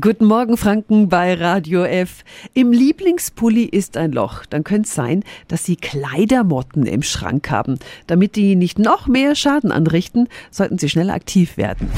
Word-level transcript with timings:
Guten 0.00 0.24
Morgen, 0.24 0.56
Franken 0.56 1.10
bei 1.10 1.34
Radio 1.34 1.84
F. 1.84 2.24
Im 2.54 2.72
Lieblingspulli 2.72 3.64
ist 3.64 3.98
ein 3.98 4.12
Loch. 4.12 4.46
Dann 4.46 4.64
könnte 4.64 4.88
es 4.88 4.94
sein, 4.94 5.22
dass 5.48 5.64
Sie 5.64 5.76
Kleidermotten 5.76 6.86
im 6.86 7.02
Schrank 7.02 7.50
haben. 7.50 7.78
Damit 8.06 8.36
die 8.36 8.56
nicht 8.56 8.78
noch 8.78 9.06
mehr 9.06 9.34
Schaden 9.34 9.70
anrichten, 9.70 10.28
sollten 10.50 10.78
Sie 10.78 10.88
schnell 10.88 11.10
aktiv 11.10 11.58
werden. 11.58 11.90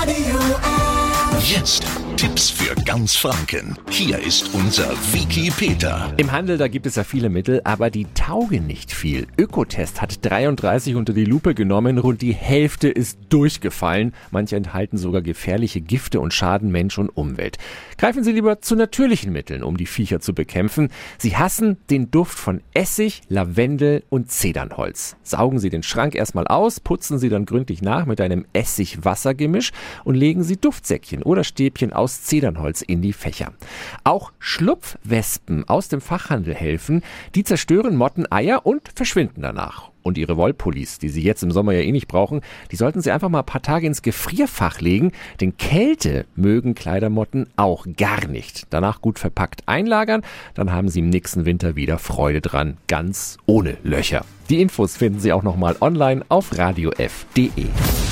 Radio 0.00 0.38
F. 0.38 1.54
Jetzt 1.54 1.84
Tipps 2.16 2.48
für 2.48 2.69
ganz 2.90 3.14
Franken. 3.14 3.78
Hier 3.88 4.18
ist 4.18 4.52
unser 4.52 4.90
Wiki 5.12 5.52
Peter. 5.56 6.12
Im 6.16 6.32
Handel, 6.32 6.58
da 6.58 6.66
gibt 6.66 6.86
es 6.86 6.96
ja 6.96 7.04
viele 7.04 7.28
Mittel, 7.28 7.60
aber 7.62 7.88
die 7.88 8.04
taugen 8.14 8.66
nicht 8.66 8.90
viel. 8.90 9.28
Ökotest 9.38 10.02
hat 10.02 10.24
33 10.24 10.96
unter 10.96 11.12
die 11.12 11.24
Lupe 11.24 11.54
genommen, 11.54 11.98
rund 11.98 12.20
die 12.20 12.34
Hälfte 12.34 12.88
ist 12.88 13.20
durchgefallen. 13.28 14.12
Manche 14.32 14.56
enthalten 14.56 14.98
sogar 14.98 15.22
gefährliche 15.22 15.80
Gifte 15.80 16.18
und 16.18 16.34
schaden 16.34 16.72
Mensch 16.72 16.98
und 16.98 17.10
Umwelt. 17.10 17.58
Greifen 17.96 18.24
Sie 18.24 18.32
lieber 18.32 18.60
zu 18.60 18.74
natürlichen 18.74 19.32
Mitteln, 19.32 19.62
um 19.62 19.76
die 19.76 19.86
Viecher 19.86 20.18
zu 20.18 20.34
bekämpfen. 20.34 20.88
Sie 21.16 21.36
hassen 21.36 21.76
den 21.90 22.10
Duft 22.10 22.40
von 22.40 22.60
Essig, 22.74 23.20
Lavendel 23.28 24.02
und 24.08 24.32
Zedernholz. 24.32 25.14
Saugen 25.22 25.60
Sie 25.60 25.70
den 25.70 25.84
Schrank 25.84 26.16
erstmal 26.16 26.48
aus, 26.48 26.80
putzen 26.80 27.20
Sie 27.20 27.28
dann 27.28 27.46
gründlich 27.46 27.82
nach 27.82 28.06
mit 28.06 28.20
einem 28.20 28.46
Essig-Wasser-Gemisch 28.52 29.70
und 30.02 30.16
legen 30.16 30.42
Sie 30.42 30.56
Duftsäckchen 30.56 31.22
oder 31.22 31.44
Stäbchen 31.44 31.92
aus 31.92 32.20
aus 32.79 32.79
Zedernholz 32.80 32.82
in 32.82 33.02
die 33.02 33.12
Fächer. 33.12 33.52
Auch 34.04 34.32
Schlupfwespen 34.38 35.68
aus 35.68 35.88
dem 35.88 36.00
Fachhandel 36.00 36.54
helfen. 36.54 37.02
Die 37.34 37.44
zerstören 37.44 37.96
Motteneier 37.96 38.66
und 38.66 38.90
verschwinden 38.94 39.42
danach. 39.42 39.90
Und 40.02 40.16
ihre 40.16 40.38
Wollpullis, 40.38 40.98
die 40.98 41.10
sie 41.10 41.22
jetzt 41.22 41.42
im 41.42 41.50
Sommer 41.50 41.72
ja 41.72 41.80
eh 41.80 41.92
nicht 41.92 42.08
brauchen, 42.08 42.40
die 42.70 42.76
sollten 42.76 43.02
sie 43.02 43.10
einfach 43.10 43.28
mal 43.28 43.40
ein 43.40 43.46
paar 43.46 43.60
Tage 43.60 43.86
ins 43.86 44.00
Gefrierfach 44.00 44.80
legen, 44.80 45.12
denn 45.42 45.58
Kälte 45.58 46.24
mögen 46.34 46.74
Kleidermotten 46.74 47.48
auch 47.56 47.86
gar 47.98 48.26
nicht. 48.26 48.66
Danach 48.70 49.02
gut 49.02 49.18
verpackt 49.18 49.62
einlagern, 49.66 50.22
dann 50.54 50.72
haben 50.72 50.88
sie 50.88 51.00
im 51.00 51.10
nächsten 51.10 51.44
Winter 51.44 51.76
wieder 51.76 51.98
Freude 51.98 52.40
dran, 52.40 52.78
ganz 52.88 53.36
ohne 53.44 53.76
Löcher. 53.82 54.24
Die 54.48 54.62
Infos 54.62 54.96
finden 54.96 55.20
Sie 55.20 55.32
auch 55.32 55.42
nochmal 55.42 55.76
online 55.80 56.24
auf 56.28 56.56
radiof.de. 56.56 57.66